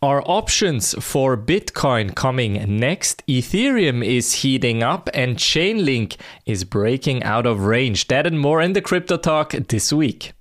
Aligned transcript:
Are 0.00 0.22
options 0.26 0.94
for 1.04 1.36
Bitcoin 1.36 2.14
coming 2.14 2.78
next? 2.78 3.26
Ethereum 3.26 4.06
is 4.06 4.32
heating 4.32 4.80
up 4.80 5.10
and 5.12 5.36
Chainlink 5.36 6.16
is 6.46 6.62
breaking 6.62 7.24
out 7.24 7.46
of 7.46 7.62
range. 7.62 8.06
That 8.06 8.24
and 8.24 8.38
more 8.38 8.62
in 8.62 8.74
the 8.74 8.80
Crypto 8.80 9.16
Talk 9.16 9.54
this 9.54 9.92
week. 9.92 10.34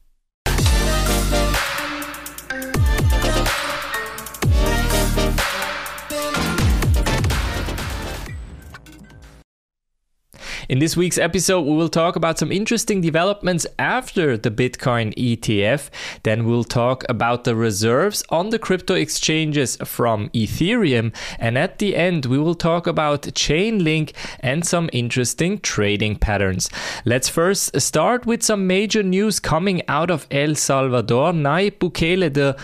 In 10.69 10.79
this 10.79 10.97
week's 10.97 11.17
episode, 11.17 11.61
we 11.61 11.77
will 11.77 11.87
talk 11.87 12.17
about 12.17 12.37
some 12.37 12.51
interesting 12.51 12.99
developments 12.99 13.65
after 13.79 14.35
the 14.35 14.51
Bitcoin 14.51 15.15
ETF. 15.15 15.89
Then 16.23 16.43
we'll 16.43 16.65
talk 16.65 17.05
about 17.07 17.45
the 17.45 17.55
reserves 17.55 18.21
on 18.27 18.49
the 18.49 18.59
crypto 18.59 18.93
exchanges 18.93 19.77
from 19.85 20.27
Ethereum. 20.31 21.15
And 21.39 21.57
at 21.57 21.79
the 21.79 21.95
end, 21.95 22.25
we 22.25 22.37
will 22.37 22.53
talk 22.53 22.85
about 22.85 23.21
Chainlink 23.21 24.11
and 24.41 24.67
some 24.67 24.89
interesting 24.91 25.59
trading 25.59 26.17
patterns. 26.17 26.69
Let's 27.05 27.29
first 27.29 27.79
start 27.79 28.25
with 28.25 28.43
some 28.43 28.67
major 28.67 29.03
news 29.03 29.39
coming 29.39 29.83
out 29.87 30.11
of 30.11 30.27
El 30.31 30.55
Salvador. 30.55 31.31
Nayib 31.31 31.77
Bukele, 31.77 32.33
the, 32.33 32.57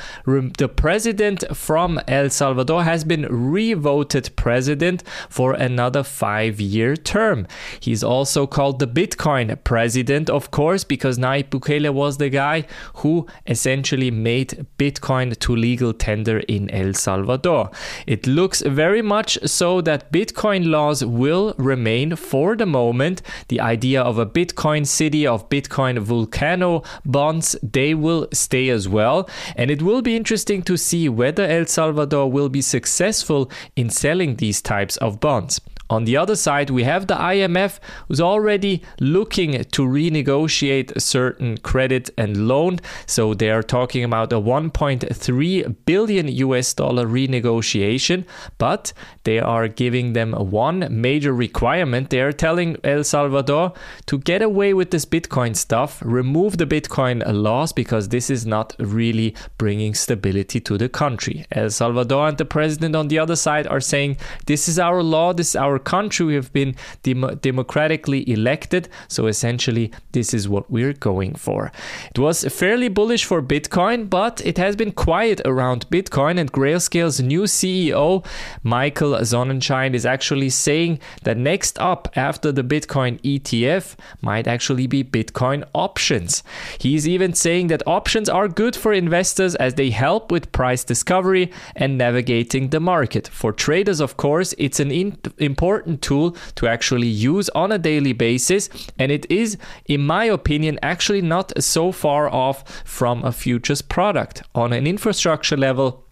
the 0.58 0.68
president 0.68 1.46
from 1.56 2.02
El 2.10 2.30
Salvador, 2.30 2.84
has 2.84 3.06
been 3.06 3.28
re-voted 3.30 4.30
president 4.36 5.04
for 5.30 5.54
another 5.54 6.04
five-year 6.04 6.98
term. 6.98 7.48
He 7.80 7.93
He's 7.94 8.04
also 8.04 8.48
called 8.48 8.80
the 8.80 8.88
Bitcoin 8.88 9.64
president, 9.64 10.28
of 10.28 10.50
course, 10.50 10.84
because 10.84 11.20
Nayib 11.20 11.50
Bukele 11.52 11.94
was 11.94 12.18
the 12.18 12.32
guy 12.32 12.66
who 12.96 13.28
essentially 13.46 14.10
made 14.10 14.66
Bitcoin 14.80 15.38
to 15.38 15.56
legal 15.56 15.94
tender 15.94 16.40
in 16.48 16.72
El 16.72 16.96
Salvador. 16.96 17.70
It 18.08 18.26
looks 18.26 18.62
very 18.62 19.04
much 19.04 19.38
so 19.46 19.80
that 19.82 20.12
Bitcoin 20.12 20.72
laws 20.72 21.06
will 21.06 21.54
remain 21.60 22.16
for 22.16 22.56
the 22.56 22.66
moment. 22.66 23.22
The 23.50 23.62
idea 23.62 24.02
of 24.02 24.18
a 24.18 24.26
Bitcoin 24.26 24.88
city, 24.88 25.28
of 25.28 25.48
Bitcoin 25.50 26.00
volcano 26.00 26.82
bonds, 27.06 27.56
they 27.62 27.94
will 27.94 28.28
stay 28.34 28.70
as 28.70 28.90
well. 28.90 29.30
And 29.56 29.70
it 29.70 29.84
will 29.84 30.02
be 30.02 30.16
interesting 30.16 30.64
to 30.64 30.78
see 30.78 31.08
whether 31.10 31.46
El 31.46 31.68
Salvador 31.68 32.32
will 32.32 32.50
be 32.50 32.62
successful 32.62 33.52
in 33.76 33.92
selling 33.92 34.38
these 34.38 34.64
types 34.64 34.98
of 34.98 35.20
bonds. 35.20 35.62
On 35.90 36.06
the 36.06 36.18
other 36.18 36.36
side, 36.36 36.72
we 36.72 36.84
have 36.84 37.06
the 37.06 37.16
IMF 37.16 37.80
who's 38.08 38.22
already 38.22 38.82
looking 39.00 39.64
to 39.64 39.82
renegotiate 39.84 40.96
a 40.96 41.00
certain 41.00 41.58
credit 41.58 42.10
and 42.18 42.48
loan. 42.48 42.80
So 43.06 43.34
they 43.34 43.50
are 43.50 43.64
talking 43.64 44.04
about 44.04 44.34
a 44.34 44.40
1.3 44.40 45.76
billion 45.86 46.28
US 46.28 46.74
dollar 46.74 47.06
renegotiation, 47.06 48.26
but 48.58 48.94
they 49.24 49.40
are 49.40 49.68
giving 49.68 50.14
them 50.14 50.34
one 50.34 50.88
major 50.90 51.34
requirement. 51.34 52.10
They 52.10 52.22
are 52.22 52.32
telling 52.32 52.78
El 52.84 53.04
Salvador 53.04 53.74
to 54.08 54.18
get 54.20 54.42
away 54.42 54.74
with 54.74 54.92
this 54.92 55.06
Bitcoin 55.06 55.56
stuff, 55.56 56.02
remove 56.04 56.58
the 56.58 56.66
Bitcoin 56.66 57.24
laws 57.26 57.74
because 57.74 58.10
this 58.10 58.30
is 58.30 58.46
not 58.46 58.76
really 58.80 59.36
bringing 59.58 59.94
stability 59.94 60.60
to 60.62 60.78
the 60.78 60.90
country. 60.90 61.46
El 61.52 61.70
Salvador 61.70 62.28
and 62.30 62.38
the 62.38 62.46
president 62.46 62.96
on 62.96 63.08
the 63.08 63.20
other 63.20 63.36
side 63.36 63.68
are 63.68 63.80
saying 63.80 64.18
this 64.46 64.68
is 64.68 64.80
our 64.80 65.02
law, 65.02 65.34
this 65.34 65.50
is 65.50 65.56
our 65.56 65.80
country. 65.80 66.26
We 66.26 66.36
have 66.36 66.52
been 66.54 66.76
dem- 67.04 67.40
democratically 67.74 68.30
elected. 68.30 68.88
So 69.08 69.28
essentially, 69.28 69.92
this 70.12 70.34
is 70.34 70.48
what 70.48 70.70
we're 70.70 70.94
going 70.94 71.36
for. 71.36 71.72
It 72.16 72.20
was 72.20 72.44
fairly 72.44 72.88
bullish 72.90 73.26
for 73.26 73.42
Bitcoin, 73.42 74.10
but 74.10 74.42
it 74.46 74.58
has 74.58 74.76
been 74.76 74.92
quiet 74.92 75.42
around 75.46 75.90
Bitcoin. 75.90 76.40
And 76.40 76.52
Grayscale's 76.52 77.20
new 77.20 77.44
CEO, 77.44 78.24
Michael 78.62 79.14
Sonnenshein, 79.14 79.96
is 79.96 80.06
actually 80.06 80.50
saying 80.50 81.00
that 81.24 81.38
next 81.38 81.80
up 81.80 82.08
after 82.16 82.52
the 82.52 82.64
Bitcoin 82.64 83.20
ETF 83.22 83.96
might 84.22 84.48
actually 84.48 84.88
be 84.88 85.04
Bitcoin 85.04 85.64
options. 85.74 86.44
He's 86.80 87.08
even 87.08 87.34
saying 87.34 87.68
that 87.68 87.88
options 87.88 88.30
are 88.30 88.48
good 88.48 88.76
for 88.76 88.94
investors 88.94 89.56
as 89.56 89.74
they 89.74 89.90
help 89.90 90.32
with 90.32 90.52
price 90.52 90.84
discovery 90.84 91.52
and 91.76 91.98
navigating 91.98 92.70
the 92.70 92.80
market. 92.80 93.28
For 93.30 93.52
traders, 93.52 94.00
of 94.00 94.18
course, 94.18 94.54
it's 94.58 94.80
an 94.80 94.92
in- 94.92 95.18
important 95.40 96.02
tool 96.02 96.36
to 96.56 96.68
actually 96.68 97.08
use 97.08 97.50
on 97.64 97.72
a 97.72 97.78
daily 97.78 98.14
basis. 98.14 98.70
And 99.00 99.12
it 99.12 99.26
is, 99.30 99.58
in 99.86 100.02
my 100.06 100.26
opinion, 100.26 100.80
actually 100.82 101.22
not 101.22 101.52
so 101.64 101.92
far 101.92 102.30
off 102.30 102.84
from 102.86 103.24
a 103.24 103.32
futures 103.32 103.82
product. 103.82 104.44
On 104.54 104.74
an 104.74 104.86
infrastructure 104.86 105.58
level, 105.58 106.04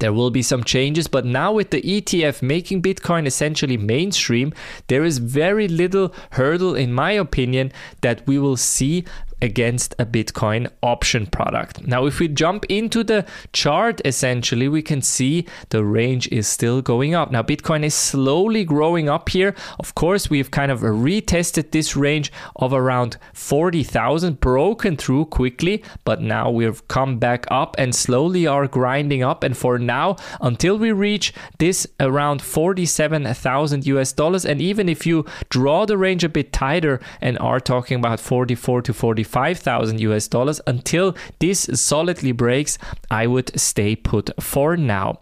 there 0.00 0.12
will 0.12 0.30
be 0.30 0.42
some 0.42 0.64
changes, 0.64 1.08
but 1.08 1.24
now 1.24 1.52
with 1.52 1.70
the 1.70 1.80
ETF 1.82 2.42
making 2.42 2.82
Bitcoin 2.82 3.26
essentially 3.26 3.76
mainstream, 3.76 4.52
there 4.88 5.02
is 5.02 5.18
very 5.18 5.66
little 5.66 6.14
hurdle, 6.32 6.74
in 6.74 6.92
my 6.92 7.12
opinion, 7.12 7.72
that 8.02 8.26
we 8.26 8.38
will 8.38 8.56
see 8.56 9.04
against 9.40 9.94
a 9.98 10.06
Bitcoin 10.06 10.70
option 10.82 11.26
product. 11.26 11.86
Now, 11.86 12.06
if 12.06 12.18
we 12.18 12.28
jump 12.28 12.64
into 12.68 13.04
the 13.04 13.24
chart, 13.52 14.00
essentially, 14.04 14.68
we 14.68 14.82
can 14.82 15.02
see 15.02 15.46
the 15.70 15.84
range 15.84 16.28
is 16.28 16.48
still 16.48 16.82
going 16.82 17.14
up. 17.14 17.30
Now, 17.30 17.42
Bitcoin 17.42 17.84
is 17.84 17.94
slowly 17.94 18.64
growing 18.64 19.08
up 19.08 19.28
here. 19.28 19.54
Of 19.78 19.94
course, 19.94 20.28
we've 20.30 20.50
kind 20.50 20.72
of 20.72 20.80
retested 20.80 21.70
this 21.70 21.96
range 21.96 22.32
of 22.56 22.72
around 22.72 23.16
40,000, 23.32 24.40
broken 24.40 24.96
through 24.96 25.26
quickly, 25.26 25.82
but 26.04 26.20
now 26.20 26.50
we've 26.50 26.86
come 26.88 27.18
back 27.18 27.46
up 27.50 27.76
and 27.78 27.94
slowly 27.94 28.46
are 28.46 28.66
grinding 28.66 29.22
up. 29.22 29.44
And 29.44 29.56
for 29.56 29.78
now, 29.78 30.16
until 30.40 30.76
we 30.78 30.92
reach 30.92 31.32
this 31.58 31.86
around 32.00 32.42
47,000 32.42 33.86
US 33.86 34.12
dollars, 34.12 34.44
and 34.44 34.60
even 34.60 34.88
if 34.88 35.06
you 35.06 35.24
draw 35.48 35.86
the 35.86 35.98
range 35.98 36.24
a 36.24 36.28
bit 36.28 36.52
tighter 36.52 37.00
and 37.20 37.38
are 37.38 37.60
talking 37.60 37.98
about 37.98 38.20
44 38.20 38.82
to 38.82 38.92
45 38.92 39.27
45,000 39.28 40.00
US 40.00 40.26
dollars 40.26 40.60
until 40.66 41.14
this 41.38 41.68
solidly 41.74 42.32
breaks, 42.32 42.78
I 43.10 43.26
would 43.26 43.58
stay 43.60 43.94
put 43.94 44.30
for 44.42 44.76
now. 44.76 45.20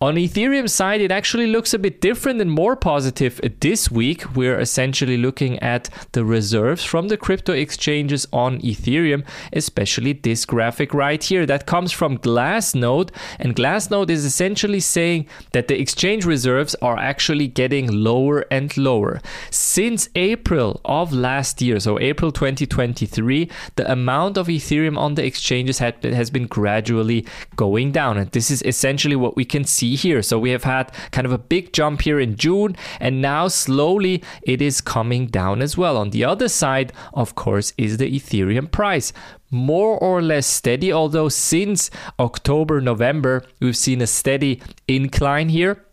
On 0.00 0.14
Ethereum 0.14 0.70
side, 0.70 1.00
it 1.00 1.10
actually 1.10 1.48
looks 1.48 1.74
a 1.74 1.78
bit 1.78 2.00
different 2.00 2.40
and 2.40 2.52
more 2.52 2.76
positive 2.76 3.40
this 3.58 3.90
week. 3.90 4.36
We're 4.36 4.60
essentially 4.60 5.16
looking 5.16 5.58
at 5.58 5.90
the 6.12 6.24
reserves 6.24 6.84
from 6.84 7.08
the 7.08 7.16
crypto 7.16 7.52
exchanges 7.52 8.24
on 8.32 8.60
Ethereum, 8.60 9.26
especially 9.52 10.12
this 10.12 10.44
graphic 10.44 10.94
right 10.94 11.20
here 11.20 11.44
that 11.46 11.66
comes 11.66 11.90
from 11.90 12.18
Glassnode. 12.18 13.10
And 13.40 13.56
Glassnode 13.56 14.08
is 14.08 14.24
essentially 14.24 14.78
saying 14.78 15.26
that 15.50 15.66
the 15.66 15.80
exchange 15.80 16.24
reserves 16.24 16.76
are 16.76 16.96
actually 16.96 17.48
getting 17.48 17.90
lower 17.90 18.44
and 18.52 18.76
lower. 18.76 19.20
Since 19.50 20.10
April 20.14 20.80
of 20.84 21.12
last 21.12 21.60
year, 21.60 21.80
so 21.80 21.98
April 21.98 22.30
2023, 22.30 23.50
the 23.74 23.90
amount 23.90 24.38
of 24.38 24.46
Ethereum 24.46 24.96
on 24.96 25.16
the 25.16 25.24
exchanges 25.24 25.80
has 25.80 26.30
been 26.30 26.46
gradually 26.46 27.26
going 27.56 27.90
down. 27.90 28.16
And 28.16 28.30
this 28.30 28.48
is 28.48 28.62
essentially 28.62 29.16
what 29.16 29.34
we 29.34 29.44
can 29.44 29.64
see 29.64 29.87
see 29.96 30.08
here. 30.08 30.22
So 30.22 30.38
we 30.38 30.50
have 30.50 30.64
had 30.64 30.92
kind 31.10 31.26
of 31.26 31.32
a 31.32 31.38
big 31.38 31.72
jump 31.72 32.02
here 32.02 32.20
in 32.20 32.36
June, 32.36 32.76
and 33.00 33.22
now 33.22 33.48
slowly 33.48 34.22
it 34.42 34.60
is 34.60 34.80
coming 34.80 35.26
down 35.26 35.62
as 35.62 35.76
well. 35.76 35.96
On 35.96 36.10
the 36.10 36.24
other 36.24 36.48
side, 36.48 36.92
of 37.14 37.34
course, 37.34 37.72
is 37.76 37.96
the 37.96 38.10
Ethereum 38.18 38.70
price 38.70 39.12
more 39.50 39.98
or 39.98 40.20
less 40.20 40.46
steady, 40.46 40.92
although 40.92 41.28
since 41.28 41.90
October, 42.18 42.80
November, 42.80 43.44
we've 43.60 43.76
seen 43.76 44.02
a 44.02 44.06
steady 44.06 44.60
incline 44.86 45.48
here. 45.48 45.84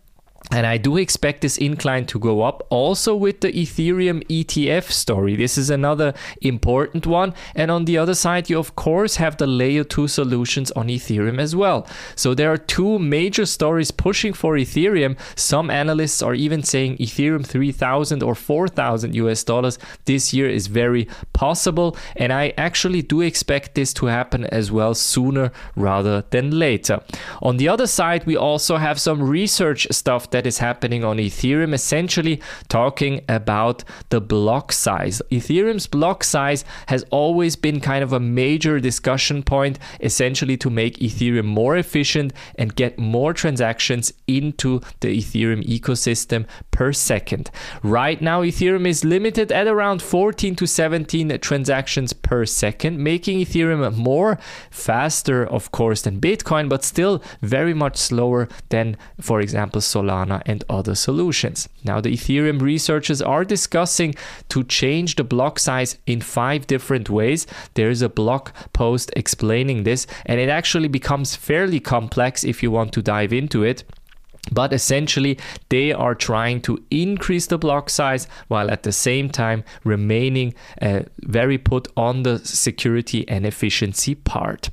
And 0.52 0.64
I 0.64 0.76
do 0.76 0.96
expect 0.96 1.40
this 1.40 1.58
incline 1.58 2.06
to 2.06 2.18
go 2.18 2.42
up 2.42 2.66
also 2.70 3.16
with 3.16 3.40
the 3.40 3.52
Ethereum 3.52 4.24
ETF 4.28 4.92
story. 4.92 5.34
This 5.34 5.58
is 5.58 5.70
another 5.70 6.14
important 6.40 7.06
one. 7.06 7.34
And 7.54 7.70
on 7.70 7.84
the 7.84 7.98
other 7.98 8.14
side, 8.14 8.48
you 8.48 8.58
of 8.58 8.76
course 8.76 9.16
have 9.16 9.36
the 9.36 9.46
layer 9.46 9.82
2 9.82 10.06
solutions 10.08 10.70
on 10.72 10.86
Ethereum 10.86 11.40
as 11.40 11.56
well. 11.56 11.86
So 12.14 12.32
there 12.32 12.52
are 12.52 12.56
two 12.56 12.98
major 12.98 13.44
stories 13.44 13.90
pushing 13.90 14.32
for 14.32 14.54
Ethereum. 14.54 15.18
Some 15.34 15.68
analysts 15.68 16.22
are 16.22 16.34
even 16.34 16.62
saying 16.62 16.98
Ethereum 16.98 17.44
3000 17.44 18.22
or 18.22 18.34
4000 18.34 19.14
US 19.16 19.42
dollars 19.42 19.78
this 20.04 20.32
year 20.32 20.48
is 20.48 20.68
very 20.68 21.08
possible. 21.32 21.96
And 22.14 22.32
I 22.32 22.54
actually 22.56 23.02
do 23.02 23.20
expect 23.20 23.74
this 23.74 23.92
to 23.94 24.06
happen 24.06 24.44
as 24.46 24.70
well 24.70 24.94
sooner 24.94 25.50
rather 25.74 26.24
than 26.30 26.58
later. 26.58 27.00
On 27.42 27.56
the 27.56 27.68
other 27.68 27.86
side, 27.86 28.24
we 28.26 28.36
also 28.36 28.76
have 28.76 29.00
some 29.00 29.22
research 29.22 29.88
stuff 29.90 30.30
that 30.36 30.46
is 30.46 30.58
happening 30.58 31.02
on 31.02 31.16
Ethereum, 31.16 31.72
essentially 31.72 32.42
talking 32.68 33.22
about 33.26 33.82
the 34.10 34.20
block 34.20 34.70
size. 34.70 35.22
Ethereum's 35.30 35.86
block 35.86 36.22
size 36.22 36.62
has 36.88 37.06
always 37.10 37.56
been 37.56 37.80
kind 37.80 38.04
of 38.04 38.12
a 38.12 38.20
major 38.20 38.78
discussion 38.78 39.42
point, 39.42 39.78
essentially 40.00 40.58
to 40.58 40.68
make 40.68 40.98
Ethereum 40.98 41.46
more 41.46 41.74
efficient 41.78 42.34
and 42.56 42.76
get 42.76 42.98
more 42.98 43.32
transactions 43.32 44.12
into 44.26 44.80
the 45.00 45.16
Ethereum 45.18 45.64
ecosystem 45.66 46.44
per 46.76 46.92
second. 46.92 47.50
Right 47.82 48.20
now, 48.20 48.42
Ethereum 48.42 48.86
is 48.86 49.02
limited 49.02 49.50
at 49.50 49.66
around 49.66 50.02
14 50.02 50.54
to 50.56 50.66
17 50.66 51.38
transactions 51.38 52.12
per 52.12 52.44
second, 52.44 52.98
making 52.98 53.38
Ethereum 53.38 53.96
more 53.96 54.38
faster, 54.70 55.46
of 55.46 55.72
course, 55.72 56.02
than 56.02 56.20
Bitcoin, 56.20 56.68
but 56.68 56.84
still 56.84 57.22
very 57.40 57.72
much 57.72 57.96
slower 57.96 58.46
than, 58.68 58.98
for 59.18 59.40
example, 59.40 59.80
Solana 59.80 60.42
and 60.44 60.64
other 60.68 60.94
solutions. 60.94 61.66
Now, 61.82 62.02
the 62.02 62.12
Ethereum 62.12 62.60
researchers 62.60 63.22
are 63.22 63.44
discussing 63.44 64.14
to 64.50 64.62
change 64.62 65.16
the 65.16 65.24
block 65.24 65.58
size 65.58 65.96
in 66.06 66.20
five 66.20 66.66
different 66.66 67.08
ways. 67.08 67.46
There 67.72 67.88
is 67.88 68.02
a 68.02 68.10
blog 68.10 68.50
post 68.74 69.10
explaining 69.16 69.84
this, 69.84 70.06
and 70.26 70.38
it 70.38 70.50
actually 70.50 70.88
becomes 70.88 71.36
fairly 71.36 71.80
complex 71.80 72.44
if 72.44 72.62
you 72.62 72.70
want 72.70 72.92
to 72.92 73.00
dive 73.00 73.32
into 73.32 73.62
it. 73.64 73.84
But 74.52 74.72
essentially, 74.72 75.38
they 75.68 75.92
are 75.92 76.14
trying 76.14 76.60
to 76.62 76.82
increase 76.90 77.46
the 77.46 77.58
block 77.58 77.90
size 77.90 78.28
while 78.48 78.70
at 78.70 78.82
the 78.82 78.92
same 78.92 79.28
time 79.30 79.64
remaining 79.84 80.54
uh, 80.80 81.00
very 81.20 81.58
put 81.58 81.88
on 81.96 82.22
the 82.22 82.38
security 82.38 83.28
and 83.28 83.46
efficiency 83.46 84.14
part. 84.14 84.70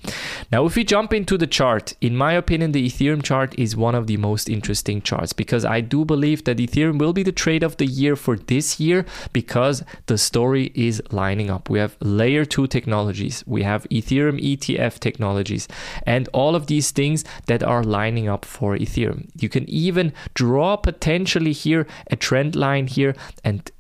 Now, 0.52 0.66
if 0.66 0.76
we 0.76 0.84
jump 0.84 1.14
into 1.14 1.38
the 1.38 1.48
chart, 1.48 1.94
in 2.02 2.16
my 2.16 2.34
opinion, 2.34 2.72
the 2.72 2.88
Ethereum 2.88 3.24
chart 3.24 3.58
is 3.58 3.76
one 3.76 3.96
of 3.96 4.08
the 4.08 4.18
most 4.18 4.50
interesting 4.50 5.02
charts 5.02 5.34
because 5.34 5.66
I 5.66 5.82
do 5.82 6.06
believe 6.06 6.44
that 6.46 6.58
Ethereum 6.58 7.00
will 7.00 7.14
be 7.14 7.24
the 7.24 7.32
trade 7.32 7.64
of 7.64 7.78
the 7.78 7.86
year 7.86 8.16
for 8.16 8.38
this 8.38 8.80
year 8.80 9.06
because 9.32 9.84
the 10.06 10.18
story 10.18 10.72
is 10.76 11.02
lining 11.12 11.50
up. 11.50 11.70
We 11.70 11.80
have 11.80 11.98
layer 12.00 12.46
two 12.46 12.68
technologies, 12.68 13.44
we 13.48 13.64
have 13.64 13.88
Ethereum 13.90 14.40
ETF 14.42 15.00
technologies, 15.00 15.68
and 16.06 16.30
all 16.34 16.56
of 16.56 16.68
these 16.68 16.92
things 16.92 17.24
that 17.48 17.64
are 17.64 17.84
lining 17.84 18.28
up 18.30 18.46
for 18.46 18.78
Ethereum. 18.78 19.30
You 19.40 19.50
can 19.50 19.63
can 19.64 19.74
even 19.74 20.12
draw 20.34 20.76
potentially 20.76 21.54
here 21.54 21.88
a 22.12 22.16
trend 22.16 22.56
line 22.56 22.88
here. 22.88 23.16
And 23.44 23.72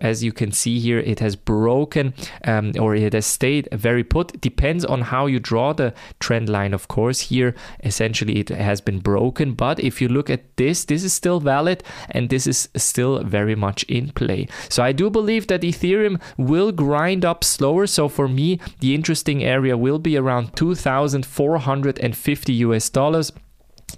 as 0.00 0.24
you 0.24 0.32
can 0.32 0.52
see 0.52 0.80
here, 0.80 0.98
it 0.98 1.20
has 1.20 1.36
broken 1.36 2.14
um, 2.44 2.72
or 2.78 2.94
it 2.94 3.12
has 3.12 3.26
stayed 3.26 3.68
very 3.72 4.04
put. 4.04 4.40
Depends 4.40 4.84
on 4.84 5.02
how 5.02 5.26
you 5.26 5.38
draw 5.38 5.72
the 5.72 5.94
trend 6.20 6.48
line, 6.48 6.74
of 6.74 6.88
course. 6.88 7.20
Here, 7.20 7.54
essentially, 7.84 8.38
it 8.40 8.48
has 8.48 8.80
been 8.80 8.98
broken. 9.00 9.54
But 9.54 9.80
if 9.80 10.00
you 10.00 10.08
look 10.08 10.30
at 10.30 10.56
this, 10.56 10.84
this 10.84 11.04
is 11.04 11.12
still 11.12 11.40
valid 11.40 11.82
and 12.10 12.30
this 12.30 12.46
is 12.46 12.68
still 12.76 13.22
very 13.24 13.54
much 13.54 13.84
in 13.84 14.10
play. 14.10 14.48
So 14.68 14.82
I 14.82 14.92
do 14.92 15.10
believe 15.10 15.46
that 15.48 15.62
Ethereum 15.62 16.20
will 16.36 16.72
grind 16.72 17.24
up 17.24 17.44
slower. 17.44 17.86
So 17.86 18.08
for 18.08 18.28
me, 18.28 18.58
the 18.80 18.94
interesting 18.94 19.44
area 19.44 19.76
will 19.76 19.98
be 19.98 20.16
around 20.16 20.56
2,450 20.56 22.52
US 22.52 22.88
dollars 22.90 23.32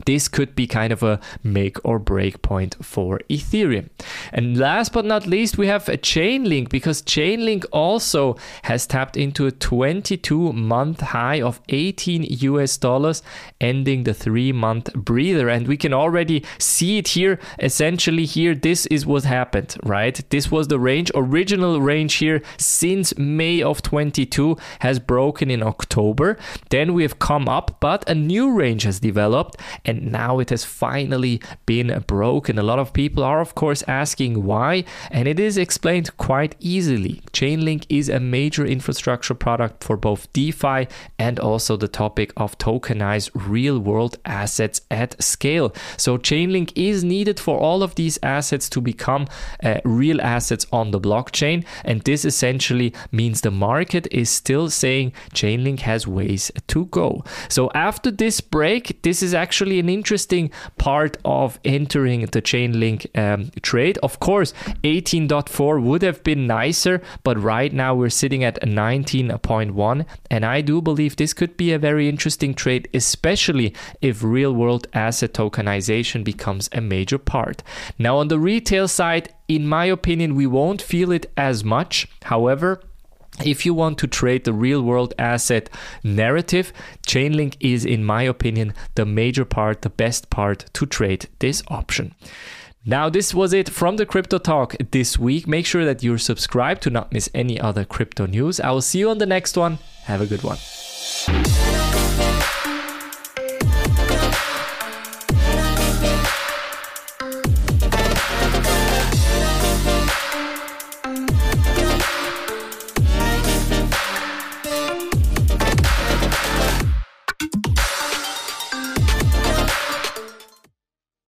this 0.06 0.28
could 0.28 0.54
be 0.54 0.66
kind 0.66 0.92
of 0.92 1.02
a 1.02 1.20
make 1.42 1.78
or 1.84 1.98
break 1.98 2.42
point 2.42 2.76
for 2.82 3.20
Ethereum. 3.28 3.88
And 4.32 4.56
last 4.56 4.92
but 4.92 5.04
not 5.04 5.26
least, 5.26 5.58
we 5.58 5.66
have 5.66 5.88
a 5.88 5.96
Chainlink 5.96 6.68
because 6.68 7.02
Chainlink 7.02 7.64
also 7.72 8.36
has 8.62 8.86
tapped 8.86 9.16
into 9.16 9.46
a 9.46 9.50
22 9.50 10.52
month 10.52 11.00
high 11.00 11.40
of 11.40 11.60
18 11.68 12.24
US 12.24 12.76
dollars, 12.76 13.22
ending 13.60 14.04
the 14.04 14.14
three 14.14 14.52
month 14.52 14.92
breather. 14.94 15.48
And 15.48 15.66
we 15.66 15.76
can 15.76 15.92
already 15.92 16.44
see 16.58 16.98
it 16.98 17.08
here. 17.08 17.38
Essentially, 17.58 18.24
here, 18.24 18.54
this 18.54 18.86
is 18.86 19.06
what 19.06 19.24
happened, 19.24 19.76
right? 19.82 20.20
This 20.30 20.50
was 20.50 20.68
the 20.68 20.78
range, 20.78 21.10
original 21.14 21.80
range 21.80 22.14
here 22.14 22.42
since 22.56 23.16
May 23.18 23.62
of 23.62 23.82
22 23.82 24.56
has 24.80 24.98
broken 24.98 25.50
in 25.50 25.62
October. 25.62 26.38
Then 26.70 26.94
we 26.94 27.02
have 27.02 27.18
come 27.18 27.48
up, 27.48 27.78
but 27.80 28.08
a 28.08 28.14
new 28.14 28.52
range 28.52 28.82
has 28.84 29.00
developed 29.00 29.56
and 29.90 30.12
now 30.12 30.38
it 30.38 30.50
has 30.50 30.64
finally 30.64 31.40
been 31.66 32.04
broken. 32.06 32.58
A 32.58 32.62
lot 32.62 32.78
of 32.78 32.92
people 32.92 33.24
are, 33.24 33.40
of 33.40 33.54
course, 33.54 33.82
asking 33.88 34.44
why, 34.44 34.84
and 35.10 35.26
it 35.26 35.40
is 35.40 35.58
explained 35.58 36.16
quite 36.16 36.54
easily. 36.60 37.22
Chainlink 37.32 37.84
is 37.88 38.08
a 38.08 38.20
major 38.20 38.64
infrastructure 38.64 39.34
product 39.34 39.82
for 39.82 39.96
both 39.96 40.32
DeFi 40.32 40.86
and 41.18 41.40
also 41.40 41.76
the 41.76 41.88
topic 41.88 42.32
of 42.36 42.56
tokenized 42.58 43.30
real 43.34 43.78
world 43.78 44.18
assets 44.24 44.80
at 44.90 45.20
scale. 45.22 45.74
So, 45.96 46.16
Chainlink 46.18 46.72
is 46.76 47.02
needed 47.02 47.40
for 47.40 47.58
all 47.58 47.82
of 47.82 47.96
these 47.96 48.18
assets 48.22 48.68
to 48.70 48.80
become 48.80 49.26
uh, 49.64 49.80
real 49.84 50.20
assets 50.20 50.66
on 50.72 50.92
the 50.92 51.00
blockchain, 51.00 51.64
and 51.84 52.02
this 52.02 52.24
essentially 52.24 52.94
means 53.10 53.40
the 53.40 53.50
market 53.50 54.06
is 54.12 54.30
still 54.30 54.70
saying 54.70 55.12
Chainlink 55.34 55.80
has 55.80 56.06
ways 56.06 56.52
to 56.68 56.86
go. 56.86 57.24
So, 57.48 57.70
after 57.74 58.12
this 58.12 58.40
break, 58.40 59.02
this 59.02 59.20
is 59.22 59.34
actually 59.34 59.50
actually 59.50 59.79
an 59.80 59.88
interesting 59.88 60.50
part 60.78 61.16
of 61.24 61.58
entering 61.64 62.20
the 62.26 62.40
Chainlink 62.40 63.06
um, 63.18 63.50
trade. 63.62 63.98
Of 64.02 64.20
course, 64.20 64.52
18.4 64.84 65.82
would 65.82 66.02
have 66.02 66.22
been 66.22 66.46
nicer, 66.46 67.02
but 67.24 67.38
right 67.38 67.72
now 67.72 67.94
we're 67.94 68.10
sitting 68.10 68.44
at 68.44 68.60
19.1, 68.62 70.06
and 70.30 70.46
I 70.46 70.60
do 70.60 70.80
believe 70.80 71.16
this 71.16 71.32
could 71.32 71.56
be 71.56 71.72
a 71.72 71.78
very 71.78 72.08
interesting 72.08 72.54
trade, 72.54 72.88
especially 72.94 73.74
if 74.00 74.22
real 74.22 74.54
world 74.54 74.86
asset 74.92 75.32
tokenization 75.32 76.22
becomes 76.22 76.68
a 76.72 76.80
major 76.80 77.18
part. 77.18 77.62
Now, 77.98 78.18
on 78.18 78.28
the 78.28 78.38
retail 78.38 78.86
side, 78.86 79.34
in 79.48 79.66
my 79.66 79.86
opinion, 79.86 80.36
we 80.36 80.46
won't 80.46 80.80
feel 80.80 81.10
it 81.10 81.26
as 81.36 81.64
much. 81.64 82.06
However, 82.22 82.80
if 83.44 83.64
you 83.64 83.72
want 83.74 83.98
to 83.98 84.06
trade 84.06 84.44
the 84.44 84.52
real 84.52 84.82
world 84.82 85.14
asset 85.18 85.70
narrative, 86.02 86.72
Chainlink 87.06 87.56
is, 87.60 87.84
in 87.84 88.04
my 88.04 88.22
opinion, 88.22 88.74
the 88.94 89.06
major 89.06 89.44
part, 89.44 89.82
the 89.82 89.90
best 89.90 90.30
part 90.30 90.66
to 90.74 90.86
trade 90.86 91.28
this 91.38 91.62
option. 91.68 92.14
Now, 92.84 93.10
this 93.10 93.34
was 93.34 93.52
it 93.52 93.68
from 93.68 93.96
the 93.96 94.06
Crypto 94.06 94.38
Talk 94.38 94.74
this 94.90 95.18
week. 95.18 95.46
Make 95.46 95.66
sure 95.66 95.84
that 95.84 96.02
you're 96.02 96.18
subscribed 96.18 96.82
to 96.82 96.90
not 96.90 97.12
miss 97.12 97.28
any 97.34 97.60
other 97.60 97.84
crypto 97.84 98.26
news. 98.26 98.58
I 98.58 98.70
will 98.70 98.80
see 98.80 99.00
you 99.00 99.10
on 99.10 99.18
the 99.18 99.26
next 99.26 99.56
one. 99.56 99.78
Have 100.04 100.22
a 100.22 100.26
good 100.26 100.42
one. 100.42 100.56